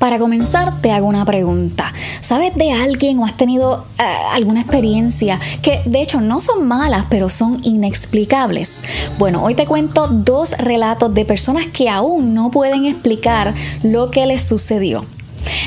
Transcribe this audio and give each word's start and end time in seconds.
Para 0.00 0.18
comenzar, 0.18 0.80
te 0.80 0.92
hago 0.92 1.06
una 1.06 1.26
pregunta. 1.26 1.92
¿Sabes 2.22 2.54
de 2.54 2.72
alguien 2.72 3.18
o 3.18 3.26
has 3.26 3.36
tenido 3.36 3.84
eh, 3.98 4.02
alguna 4.32 4.62
experiencia 4.62 5.38
que 5.60 5.82
de 5.84 6.00
hecho 6.00 6.22
no 6.22 6.40
son 6.40 6.66
malas, 6.66 7.04
pero 7.10 7.28
son 7.28 7.60
inexplicables? 7.64 8.82
Bueno, 9.18 9.44
hoy 9.44 9.54
te 9.54 9.66
cuento 9.66 10.08
dos 10.08 10.52
relatos 10.56 11.12
de 11.12 11.26
personas 11.26 11.66
que 11.66 11.90
aún 11.90 12.32
no 12.32 12.50
pueden 12.50 12.86
explicar 12.86 13.52
lo 13.82 14.10
que 14.10 14.24
les 14.24 14.42
sucedió. 14.42 15.04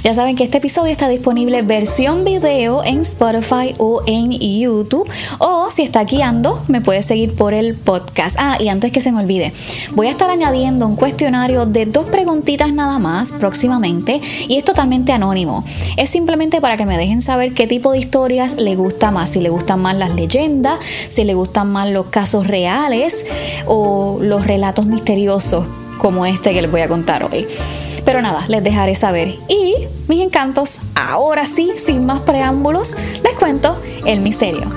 Ya 0.04 0.13
saben 0.13 0.35
que 0.35 0.44
este 0.44 0.58
episodio 0.58 0.92
está 0.92 1.08
disponible 1.08 1.62
versión 1.62 2.26
video 2.26 2.83
en 2.83 2.99
Spotify 2.99 3.74
o 3.78 4.01
en 4.06 4.31
YouTube. 4.31 5.10
O 5.40 5.72
si 5.72 5.83
está 5.83 6.04
guiando, 6.04 6.62
me 6.68 6.81
puedes 6.81 7.06
seguir 7.06 7.33
por 7.33 7.54
el 7.54 7.74
podcast. 7.74 8.36
Ah, 8.37 8.58
y 8.60 8.68
antes 8.68 8.92
que 8.92 9.00
se 9.00 9.13
me 9.13 9.22
olvide, 9.22 9.54
voy 9.92 10.08
a 10.08 10.10
estar 10.10 10.29
añadiendo 10.29 10.86
un 10.87 10.97
cuestionario 10.97 11.65
de 11.65 11.86
dos 11.86 12.05
preguntitas 12.08 12.74
nada 12.74 13.00
más 13.00 13.31
próximamente 13.31 14.19
y 14.50 14.58
es 14.58 14.65
totalmente 14.65 15.13
anónimo. 15.13 15.63
Es 15.96 16.09
simplemente 16.09 16.60
para 16.60 16.76
que 16.76 16.85
me 16.85 16.98
dejen 16.98 17.22
saber 17.22 17.54
qué 17.54 17.66
tipo 17.66 17.94
de 17.94 17.99
historias 17.99 18.58
le 18.58 18.76
gusta 18.76 19.10
más. 19.10 19.30
Si 19.30 19.40
le 19.40 19.48
gustan 19.48 19.82
más 19.82 19.96
las 19.96 20.13
leyendas, 20.13 20.80
si 21.08 21.24
le 21.24 21.34
gustan 21.34 21.72
más 21.72 21.90
los 21.90 22.08
casos 22.08 22.46
reales 22.46 23.26
o 23.68 24.18
los 24.22 24.46
relatos 24.46 24.85
misteriosos 24.85 25.66
como 26.03 26.25
este 26.25 26.52
que 26.52 26.62
les 26.62 26.70
voy 26.70 26.81
a 26.81 26.89
contar 26.89 27.23
hoy. 27.23 27.48
Pero 28.03 28.21
nada, 28.21 28.43
les 28.49 28.62
dejaré 28.62 28.93
saber. 28.93 29.35
Y, 29.48 29.73
mis 30.09 30.21
encantos, 30.21 30.79
ahora 30.95 31.45
sí, 31.45 31.71
sin 31.77 32.05
más 32.05 32.20
preámbulos, 32.20 32.98
les 33.23 33.34
cuento 33.35 33.81
el 34.05 34.20
misterio. 34.20 34.70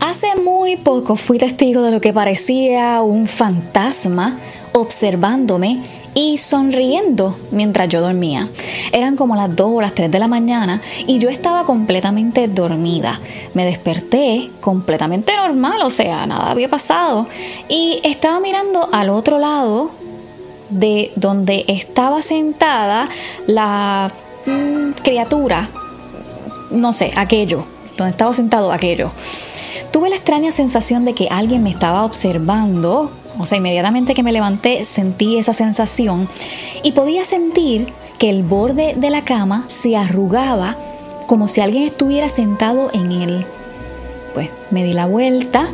Hace 0.00 0.34
muy 0.42 0.76
poco 0.76 1.14
fui 1.14 1.38
testigo 1.38 1.82
de 1.82 1.92
lo 1.92 2.00
que 2.00 2.12
parecía 2.12 3.00
un 3.02 3.28
fantasma 3.28 4.36
observándome 4.72 5.80
y 6.14 6.38
sonriendo 6.38 7.36
mientras 7.50 7.88
yo 7.88 8.00
dormía. 8.00 8.48
Eran 8.92 9.16
como 9.16 9.36
las 9.36 9.54
2 9.54 9.70
o 9.74 9.80
las 9.80 9.94
3 9.94 10.10
de 10.10 10.18
la 10.18 10.28
mañana 10.28 10.80
y 11.06 11.18
yo 11.18 11.28
estaba 11.28 11.64
completamente 11.64 12.48
dormida. 12.48 13.20
Me 13.54 13.64
desperté 13.64 14.50
completamente 14.60 15.36
normal, 15.36 15.82
o 15.82 15.90
sea, 15.90 16.26
nada 16.26 16.50
había 16.50 16.68
pasado 16.68 17.26
y 17.68 18.00
estaba 18.04 18.40
mirando 18.40 18.88
al 18.92 19.10
otro 19.10 19.38
lado 19.38 19.90
de 20.70 21.12
donde 21.16 21.64
estaba 21.68 22.22
sentada 22.22 23.08
la 23.46 24.10
mm, 24.46 25.02
criatura, 25.02 25.68
no 26.70 26.92
sé, 26.92 27.12
aquello, 27.16 27.64
donde 27.96 28.10
estaba 28.10 28.32
sentado 28.32 28.72
aquello. 28.72 29.10
Tuve 29.92 30.10
la 30.10 30.16
extraña 30.16 30.50
sensación 30.50 31.04
de 31.04 31.14
que 31.14 31.28
alguien 31.30 31.62
me 31.62 31.70
estaba 31.70 32.04
observando 32.04 33.12
o 33.38 33.46
sea, 33.46 33.58
inmediatamente 33.58 34.14
que 34.14 34.22
me 34.22 34.32
levanté 34.32 34.84
sentí 34.84 35.38
esa 35.38 35.52
sensación 35.52 36.28
y 36.82 36.92
podía 36.92 37.24
sentir 37.24 37.86
que 38.18 38.30
el 38.30 38.42
borde 38.42 38.94
de 38.96 39.10
la 39.10 39.24
cama 39.24 39.64
se 39.66 39.96
arrugaba 39.96 40.76
como 41.26 41.48
si 41.48 41.60
alguien 41.60 41.84
estuviera 41.84 42.28
sentado 42.28 42.90
en 42.92 43.12
él. 43.12 43.46
Pues 44.34 44.50
me 44.70 44.84
di 44.84 44.92
la 44.92 45.06
vuelta 45.06 45.68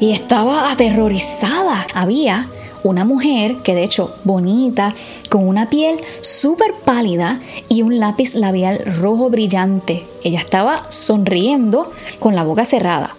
y 0.00 0.12
estaba 0.12 0.70
aterrorizada. 0.70 1.86
Había 1.94 2.48
una 2.82 3.04
mujer 3.04 3.56
que 3.56 3.74
de 3.74 3.82
hecho 3.82 4.14
bonita, 4.24 4.94
con 5.30 5.48
una 5.48 5.70
piel 5.70 5.96
súper 6.20 6.74
pálida 6.84 7.40
y 7.68 7.82
un 7.82 7.98
lápiz 7.98 8.34
labial 8.34 8.80
rojo 9.00 9.30
brillante. 9.30 10.04
Ella 10.22 10.40
estaba 10.40 10.82
sonriendo 10.90 11.90
con 12.18 12.36
la 12.36 12.44
boca 12.44 12.64
cerrada. 12.64 13.16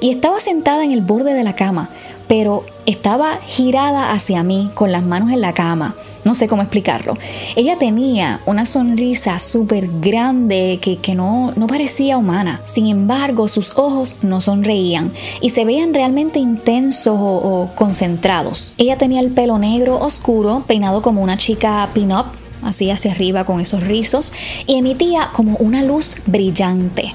Y 0.00 0.10
estaba 0.10 0.40
sentada 0.40 0.84
en 0.84 0.92
el 0.92 1.02
borde 1.02 1.34
de 1.34 1.42
la 1.42 1.54
cama, 1.54 1.90
pero 2.28 2.64
estaba 2.86 3.38
girada 3.46 4.12
hacia 4.12 4.42
mí 4.42 4.70
con 4.74 4.92
las 4.92 5.02
manos 5.02 5.30
en 5.30 5.40
la 5.40 5.54
cama. 5.54 5.96
No 6.24 6.34
sé 6.34 6.46
cómo 6.46 6.60
explicarlo. 6.60 7.16
Ella 7.56 7.78
tenía 7.78 8.40
una 8.44 8.66
sonrisa 8.66 9.38
súper 9.38 9.88
grande 10.00 10.78
que, 10.82 11.14
no, 11.14 11.52
no, 11.56 11.66
parecía 11.66 12.18
humana. 12.18 12.60
Sin 12.66 12.86
embargo, 12.86 13.48
sus 13.48 13.72
ojos 13.78 14.16
no 14.20 14.42
sonreían 14.42 15.10
y 15.40 15.50
se 15.50 15.64
veían 15.64 15.94
realmente 15.94 16.38
intensos 16.38 17.18
o, 17.18 17.70
concentrados. 17.74 18.74
Ella 18.76 18.98
tenía 18.98 19.20
el 19.20 19.30
pelo 19.30 19.58
negro 19.58 19.98
oscuro, 19.98 20.64
peinado 20.66 21.00
como 21.00 21.22
una 21.22 21.38
chica 21.38 21.88
pin-up, 21.94 22.26
así 22.62 22.90
hacia 22.90 23.12
arriba 23.12 23.44
con 23.44 23.60
esos 23.60 23.82
rizos, 23.84 24.32
y 24.66 24.74
emitía 24.74 25.30
como 25.32 25.56
una 25.56 25.82
luz 25.82 26.16
brillante. 26.26 27.12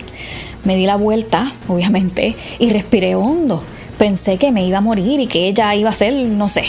Me 0.63 0.75
di 0.75 0.88
la 0.88 0.96
vuelta, 0.96 1.52
obviamente, 1.68 2.35
y 2.57 2.69
respiré 2.69 3.16
hondo 3.16 3.62
pensé 4.03 4.36
que 4.36 4.52
me 4.52 4.66
iba 4.66 4.80
a 4.80 4.81
morir 4.81 5.22
y 5.22 5.28
que 5.28 5.47
ella 5.47 5.74
iba 5.75 5.90
a 5.90 5.94
ser, 5.94 6.14
no 6.14 6.50
sé. 6.50 6.66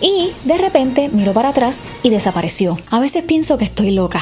Y 0.00 0.32
de 0.42 0.58
repente 0.58 1.08
miró 1.12 1.32
para 1.32 1.50
atrás 1.50 1.92
y 2.02 2.10
desapareció. 2.10 2.76
A 2.90 2.98
veces 2.98 3.22
pienso 3.22 3.56
que 3.56 3.66
estoy 3.66 3.92
loca. 3.92 4.20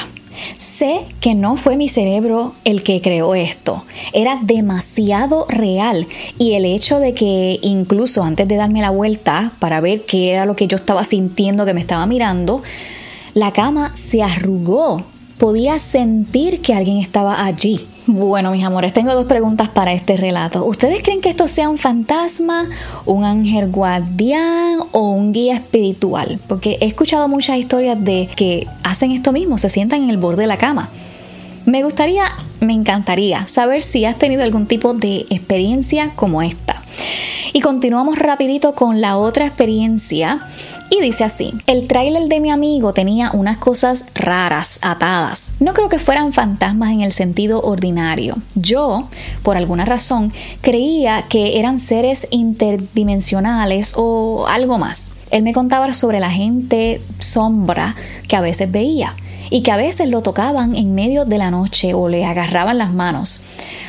Sé 0.58 1.00
que 1.20 1.34
no 1.34 1.56
fue 1.56 1.78
mi 1.78 1.88
cerebro 1.88 2.52
el 2.66 2.82
que 2.82 3.00
creó 3.00 3.34
esto, 3.34 3.82
era 4.12 4.38
demasiado 4.42 5.46
real 5.48 6.06
y 6.38 6.52
el 6.52 6.66
hecho 6.66 6.98
de 6.98 7.14
que 7.14 7.58
incluso 7.62 8.22
antes 8.22 8.46
de 8.46 8.56
darme 8.56 8.82
la 8.82 8.90
vuelta 8.90 9.52
para 9.58 9.80
ver 9.80 10.04
qué 10.04 10.32
era 10.32 10.44
lo 10.44 10.54
que 10.54 10.66
yo 10.66 10.76
estaba 10.76 11.04
sintiendo 11.04 11.64
que 11.64 11.72
me 11.72 11.80
estaba 11.80 12.04
mirando, 12.04 12.62
la 13.32 13.52
cama 13.52 13.92
se 13.94 14.22
arrugó, 14.22 15.02
podía 15.38 15.78
sentir 15.78 16.60
que 16.60 16.74
alguien 16.74 16.98
estaba 16.98 17.42
allí. 17.42 17.86
Bueno, 18.06 18.50
mis 18.50 18.62
amores, 18.62 18.92
tengo 18.92 19.14
dos 19.14 19.24
preguntas 19.24 19.70
para 19.70 19.94
este 19.94 20.18
relato. 20.18 20.66
¿Ustedes 20.66 21.02
creen 21.02 21.22
que 21.22 21.30
esto 21.30 21.48
sea 21.48 21.70
un 21.70 21.78
fantasma, 21.78 22.68
un 23.06 23.24
ángel 23.24 23.70
guardián 23.70 24.80
o 24.92 25.12
un 25.12 25.32
guía 25.32 25.54
espiritual? 25.54 26.38
Porque 26.46 26.76
he 26.82 26.86
escuchado 26.86 27.28
muchas 27.28 27.56
historias 27.56 28.02
de 28.04 28.28
que 28.36 28.66
hacen 28.82 29.10
esto 29.10 29.32
mismo, 29.32 29.56
se 29.56 29.70
sientan 29.70 30.02
en 30.02 30.10
el 30.10 30.18
borde 30.18 30.42
de 30.42 30.48
la 30.48 30.58
cama. 30.58 30.90
Me 31.64 31.82
gustaría, 31.82 32.24
me 32.60 32.74
encantaría 32.74 33.46
saber 33.46 33.80
si 33.80 34.04
has 34.04 34.18
tenido 34.18 34.42
algún 34.42 34.66
tipo 34.66 34.92
de 34.92 35.24
experiencia 35.30 36.10
como 36.14 36.42
esta. 36.42 36.73
Y 37.56 37.60
continuamos 37.60 38.18
rapidito 38.18 38.74
con 38.74 39.00
la 39.00 39.16
otra 39.16 39.46
experiencia 39.46 40.40
y 40.90 41.00
dice 41.00 41.22
así, 41.22 41.54
el 41.68 41.86
tráiler 41.86 42.24
de 42.24 42.40
mi 42.40 42.50
amigo 42.50 42.92
tenía 42.92 43.30
unas 43.30 43.58
cosas 43.58 44.06
raras 44.12 44.80
atadas. 44.82 45.54
No 45.60 45.72
creo 45.72 45.88
que 45.88 46.00
fueran 46.00 46.32
fantasmas 46.32 46.90
en 46.90 47.02
el 47.02 47.12
sentido 47.12 47.62
ordinario. 47.62 48.34
Yo, 48.56 49.06
por 49.44 49.56
alguna 49.56 49.84
razón, 49.84 50.32
creía 50.62 51.26
que 51.28 51.60
eran 51.60 51.78
seres 51.78 52.26
interdimensionales 52.32 53.94
o 53.96 54.46
algo 54.48 54.78
más. 54.78 55.12
Él 55.30 55.44
me 55.44 55.52
contaba 55.52 55.94
sobre 55.94 56.18
la 56.18 56.32
gente 56.32 57.00
sombra 57.20 57.94
que 58.26 58.34
a 58.34 58.40
veces 58.40 58.68
veía 58.68 59.14
y 59.48 59.62
que 59.62 59.70
a 59.70 59.76
veces 59.76 60.08
lo 60.08 60.22
tocaban 60.22 60.74
en 60.74 60.96
medio 60.96 61.24
de 61.24 61.38
la 61.38 61.52
noche 61.52 61.94
o 61.94 62.08
le 62.08 62.24
agarraban 62.24 62.78
las 62.78 62.92
manos. 62.92 63.42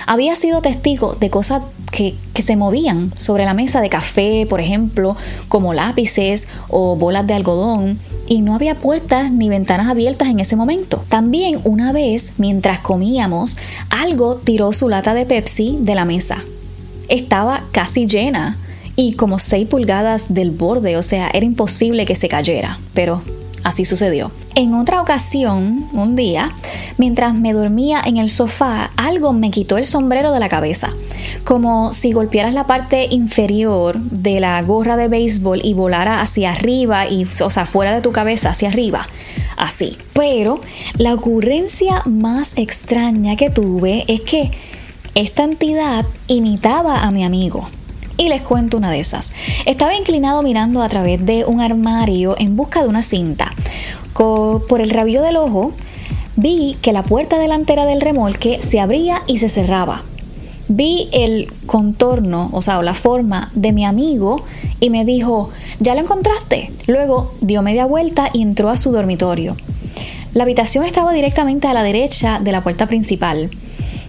Había 0.06 0.36
sido 0.36 0.62
testigo 0.62 1.16
de 1.16 1.32
cosas 1.32 1.64
que, 1.96 2.42
se 2.42 2.58
movían 2.58 3.12
sobre 3.18 3.46
la 3.46 3.54
mesa 3.54 3.82
de 3.82 3.90
café, 3.90 4.46
por 4.48 4.60
ejemplo, 4.60 5.16
como 5.48 5.74
lápices 5.74 6.48
o 6.68 6.96
bolas 6.98 7.26
de 7.26 7.34
algodón, 7.34 7.98
y 8.28 8.42
no 8.42 8.54
había 8.54 8.76
puertas 8.76 9.32
ni 9.32 9.50
ventanas 9.50 9.88
abiertas 9.88 10.28
en 10.28 10.40
ese 10.40 10.56
momento. 10.56 11.04
También 11.08 11.60
una 11.64 11.94
vez, 11.94 12.34
mientras 12.38 12.80
comíamos, 12.80 13.58
algo 13.90 14.36
tiró 14.36 14.74
su 14.74 14.90
lata 14.90 15.14
de 15.14 15.26
Pepsi 15.26 15.78
de 15.80 15.96
la 15.96 16.06
mesa. 16.06 16.44
Estaba 17.08 17.64
casi 17.72 18.06
llena 18.06 18.58
y 18.96 19.14
como 19.14 19.40
6 19.40 19.68
pulgadas 19.68 20.34
del 20.34 20.52
borde, 20.52 20.98
o 20.98 21.02
sea, 21.02 21.30
era 21.34 21.46
imposible 21.46 22.06
que 22.06 22.16
se 22.16 22.28
cayera, 22.28 22.78
pero 22.94 23.22
Así 23.66 23.84
sucedió. 23.84 24.30
En 24.54 24.76
otra 24.76 25.02
ocasión, 25.02 25.88
un 25.92 26.16
día, 26.16 26.52
mientras 27.00 27.34
me 27.34 27.52
dormía 27.52 28.00
en 28.06 28.18
el 28.18 28.30
sofá, 28.30 28.92
algo 28.96 29.34
me 29.34 29.50
quitó 29.50 29.80
el 29.80 29.86
sombrero 29.86 30.32
de 30.32 30.40
la 30.40 30.50
cabeza, 30.50 30.94
como 31.46 31.92
si 31.92 32.12
golpearas 32.12 32.54
la 32.54 32.68
parte 32.68 33.08
inferior 33.10 34.00
de 34.00 34.40
la 34.40 34.62
gorra 34.62 34.98
de 34.98 35.08
béisbol 35.08 35.62
y 35.64 35.74
volara 35.74 36.22
hacia 36.22 36.52
arriba 36.52 37.10
y, 37.10 37.26
o 37.42 37.50
sea, 37.50 37.66
fuera 37.66 37.96
de 37.96 38.02
tu 38.02 38.12
cabeza, 38.12 38.52
hacia 38.52 38.70
arriba. 38.70 39.08
Así. 39.58 39.98
Pero 40.14 40.62
la 41.00 41.16
ocurrencia 41.16 42.04
más 42.06 42.54
extraña 42.58 43.36
que 43.36 43.50
tuve 43.50 44.06
es 44.08 44.22
que 44.22 44.52
esta 45.16 45.44
entidad 45.44 46.06
imitaba 46.28 47.02
a 47.02 47.10
mi 47.10 47.24
amigo. 47.24 47.68
Y 48.18 48.30
les 48.30 48.42
cuento 48.42 48.78
una 48.78 48.92
de 48.92 49.00
esas. 49.00 49.34
Estaba 49.66 49.96
inclinado 49.96 50.42
mirando 50.42 50.82
a 50.82 50.90
través 50.90 51.26
de 51.26 51.44
un 51.46 51.60
armario 51.60 52.36
en 52.38 52.56
busca 52.56 52.82
de 52.82 52.88
una 52.88 53.04
cinta. 53.04 53.52
Por 54.14 54.80
el 54.80 54.90
rabillo 54.90 55.22
del 55.22 55.36
ojo, 55.36 55.74
vi 56.38 56.78
que 56.82 56.94
la 56.94 57.04
puerta 57.04 57.38
delantera 57.38 57.86
del 57.86 58.02
remolque 58.02 58.62
se 58.62 58.80
abría 58.80 59.22
y 59.28 59.40
se 59.40 59.50
cerraba. 59.50 60.04
Vi 60.68 61.10
el 61.12 61.52
contorno, 61.66 62.50
o 62.54 62.62
sea, 62.62 62.82
la 62.82 62.94
forma 62.94 63.52
de 63.54 63.72
mi 63.72 63.86
amigo 63.86 64.44
y 64.80 64.90
me 64.90 65.06
dijo, 65.06 65.52
¿ya 65.80 65.94
lo 65.94 66.02
encontraste? 66.02 66.72
Luego 66.88 67.34
dio 67.42 67.62
media 67.62 67.86
vuelta 67.86 68.30
y 68.34 68.42
entró 68.42 68.70
a 68.70 68.78
su 68.78 68.92
dormitorio. 68.92 69.56
La 70.34 70.44
habitación 70.44 70.86
estaba 70.86 71.14
directamente 71.14 71.68
a 71.68 71.74
la 71.74 71.84
derecha 71.84 72.40
de 72.40 72.52
la 72.52 72.62
puerta 72.62 72.88
principal 72.88 73.50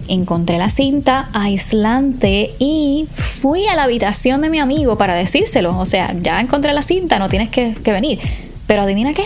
encontré 0.07 0.57
la 0.57 0.69
cinta 0.69 1.29
aislante 1.33 2.53
y 2.59 3.07
fui 3.13 3.67
a 3.67 3.75
la 3.75 3.83
habitación 3.83 4.41
de 4.41 4.49
mi 4.49 4.59
amigo 4.59 4.97
para 4.97 5.13
decírselo. 5.13 5.77
O 5.77 5.85
sea, 5.85 6.13
ya 6.21 6.39
encontré 6.39 6.73
la 6.73 6.81
cinta, 6.81 7.19
no 7.19 7.29
tienes 7.29 7.49
que, 7.49 7.75
que 7.83 7.91
venir. 7.91 8.19
Pero 8.67 8.81
adivina 8.83 9.13
qué, 9.13 9.23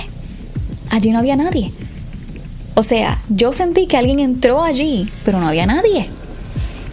allí 0.89 1.11
no 1.11 1.19
había 1.19 1.35
nadie. 1.35 1.71
O 2.75 2.83
sea, 2.83 3.19
yo 3.29 3.51
sentí 3.53 3.87
que 3.87 3.97
alguien 3.97 4.19
entró 4.19 4.63
allí, 4.63 5.09
pero 5.25 5.39
no 5.39 5.47
había 5.47 5.65
nadie. 5.65 6.09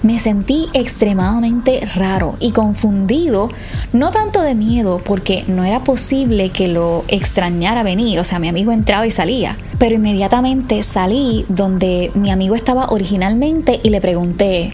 Me 0.03 0.21
sentí 0.21 0.69
extremadamente 0.75 1.81
raro 1.97 2.37
y 2.39 2.53
confundido, 2.53 3.49
no 3.93 4.12
tanto 4.12 4.43
de 4.43 4.55
miedo, 4.55 5.00
porque 5.05 5.45
no 5.49 5.65
era 5.65 5.81
posible 5.81 6.50
que 6.50 6.69
lo 6.69 7.05
extrañara 7.09 7.83
venir, 7.83 8.21
o 8.21 8.25
sea, 8.25 8.39
mi 8.39 8.49
amigo 8.49 8.71
entraba 8.71 9.06
y 9.06 9.11
salía, 9.11 9.56
pero 9.79 9.97
inmediatamente 9.97 10.85
salí 10.85 11.45
donde 11.49 12.12
mi 12.15 12.31
amigo 12.31 12.55
estaba 12.55 12.87
originalmente 12.91 13.81
y 13.83 13.91
le 13.91 14.00
pregunté, 14.00 14.73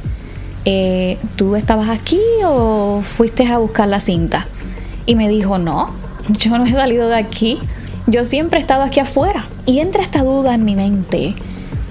eh, 0.67 1.19
¿tú 1.37 1.57
estabas 1.57 1.89
aquí 1.89 2.21
o 2.47 3.01
fuiste 3.03 3.47
a 3.47 3.59
buscar 3.59 3.89
la 3.89 4.01
cinta? 4.01 4.47
Y 5.07 5.15
me 5.15 5.29
dijo, 5.29 5.59
no, 5.59 5.91
yo 6.39 6.59
no 6.59 6.67
he 6.67 6.73
salido 6.75 7.09
de 7.09 7.17
aquí, 7.17 7.59
yo 8.07 8.25
siempre 8.25 8.59
he 8.59 8.63
estado 8.63 8.83
aquí 8.83 9.01
afuera. 9.01 9.47
Y 9.67 9.79
entra 9.79 10.03
esta 10.03 10.23
duda 10.23 10.55
en 10.55 10.65
mi 10.65 10.77
mente, 10.77 11.35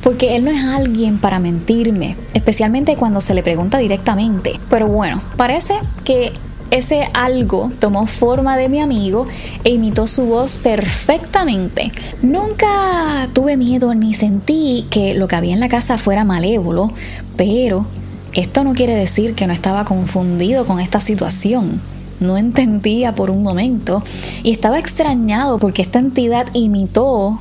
porque 0.03 0.35
él 0.35 0.43
no 0.43 0.51
es 0.51 0.63
alguien 0.63 1.17
para 1.17 1.39
mentirme, 1.39 2.15
especialmente 2.33 2.95
cuando 2.95 3.21
se 3.21 3.33
le 3.33 3.41
pregunta 3.41 3.77
directamente. 3.77 4.59
Pero 4.69 4.87
bueno, 4.87 5.21
parece 5.37 5.75
que 6.03 6.33
ese 6.71 7.07
algo 7.13 7.71
tomó 7.79 8.07
forma 8.07 8.57
de 8.57 8.67
mi 8.67 8.81
amigo 8.81 9.27
e 9.63 9.69
imitó 9.69 10.07
su 10.07 10.25
voz 10.25 10.57
perfectamente. 10.57 11.91
Nunca 12.21 13.29
tuve 13.33 13.57
miedo 13.57 13.93
ni 13.95 14.13
sentí 14.13 14.85
que 14.89 15.13
lo 15.13 15.27
que 15.27 15.35
había 15.35 15.53
en 15.53 15.59
la 15.59 15.69
casa 15.69 15.97
fuera 15.97 16.23
malévolo, 16.23 16.91
pero 17.37 17.85
esto 18.33 18.63
no 18.63 18.73
quiere 18.73 18.95
decir 18.95 19.35
que 19.35 19.47
no 19.47 19.53
estaba 19.53 19.85
confundido 19.85 20.65
con 20.65 20.79
esta 20.79 20.99
situación 20.99 21.81
no 22.19 22.37
entendía 22.37 23.13
por 23.13 23.29
un 23.29 23.43
momento 23.43 24.01
y 24.43 24.51
estaba 24.51 24.79
extrañado 24.79 25.59
porque 25.59 25.81
esta 25.81 25.99
entidad 25.99 26.47
imitó 26.53 27.37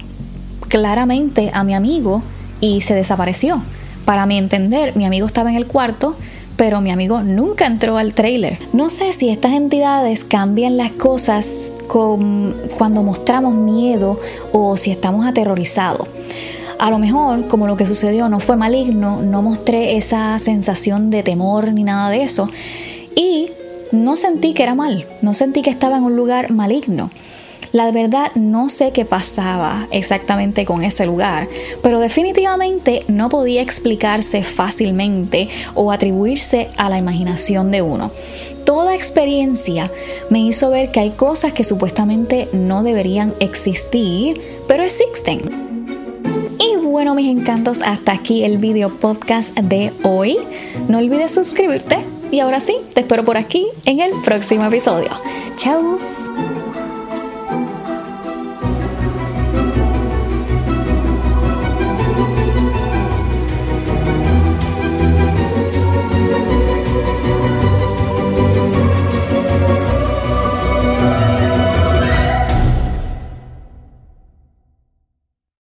claramente 0.69 1.51
a 1.55 1.63
mi 1.63 1.75
amigo 1.75 2.23
y 2.63 2.81
se 2.81 2.95
desapareció. 2.95 3.61
Para 4.07 4.25
mi 4.25 4.39
entender, 4.39 4.97
mi 4.97 5.05
amigo 5.05 5.27
estaba 5.27 5.51
en 5.51 5.57
el 5.57 5.67
cuarto, 5.67 6.17
pero 6.57 6.81
mi 6.81 6.91
amigo 6.91 7.23
nunca 7.23 7.67
entró 7.67 7.99
al 7.99 8.15
trailer. 8.15 8.59
No 8.73 8.89
sé 8.89 9.13
si 9.13 9.29
estas 9.29 9.53
entidades 9.53 10.25
cambian 10.25 10.79
las 10.79 10.93
cosas 10.93 11.71
cuando 11.89 13.03
mostramos 13.03 13.55
miedo 13.55 14.19
o 14.53 14.79
si 14.79 14.91
estamos 14.91 15.27
aterrorizados. 15.27 16.09
A 16.79 16.91
lo 16.91 16.99
mejor, 16.99 17.49
como 17.49 17.67
lo 17.67 17.77
que 17.77 17.85
sucedió 17.85 18.29
no 18.29 18.41
fue 18.41 18.57
maligno, 18.57 19.23
no 19.23 19.43
mostré 19.43 19.97
esa 19.97 20.39
sensación 20.39 21.11
de 21.11 21.23
temor 21.23 21.73
ni 21.73 21.85
nada 21.85 22.11
de 22.11 22.23
eso. 22.23 22.49
Y 23.15 23.51
no 23.93 24.17
sentí 24.17 24.55
que 24.55 24.63
era 24.63 24.75
mal, 24.75 25.07
no 25.21 25.35
sentí 25.35 25.63
que 25.63 25.71
estaba 25.71 25.97
en 25.97 26.05
un 26.05 26.17
lugar 26.17 26.53
maligno. 26.53 27.11
La 27.73 27.91
verdad 27.91 28.31
no 28.35 28.69
sé 28.69 28.93
qué 28.93 29.07
pasaba 29.07 29.89
exactamente 29.91 30.67
con 30.67 30.85
ese 30.85 31.07
lugar, 31.07 31.49
pero 31.83 32.01
definitivamente 32.01 33.03
no 33.09 33.31
podía 33.31 33.63
explicarse 33.63 34.43
fácilmente 34.43 35.49
o 35.75 35.91
atribuirse 35.91 36.69
a 36.77 36.91
la 36.91 36.99
imaginación 36.99 37.71
de 37.71 37.81
uno. 37.81 38.11
Toda 38.67 38.95
experiencia 38.95 39.91
me 40.29 40.41
hizo 40.41 40.71
ver 40.71 40.91
que 40.91 41.01
hay 41.01 41.11
cosas 41.11 41.53
que 41.53 41.65
supuestamente 41.65 42.49
no 42.53 42.83
deberían 42.83 43.35
existir, 43.41 44.41
pero 44.69 44.83
existen. 44.83 45.41
Y 46.59 46.77
bueno, 46.77 47.15
mis 47.15 47.31
encantos, 47.31 47.81
hasta 47.81 48.13
aquí 48.13 48.45
el 48.45 48.59
video 48.59 48.91
podcast 48.91 49.59
de 49.59 49.93
hoy. 50.05 50.37
No 50.89 50.99
olvides 50.99 51.33
suscribirte 51.33 51.99
y 52.31 52.41
ahora 52.41 52.61
sí, 52.61 52.77
te 52.93 53.01
espero 53.01 53.25
por 53.25 53.39
aquí 53.39 53.67
en 53.87 54.01
el 54.01 54.13
próximo 54.23 54.67
episodio. 54.67 55.11
Chao. 55.57 56.22